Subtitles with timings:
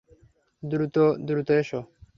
[0.63, 0.95] দ্রুত,
[1.27, 1.79] দ্রুত এসো!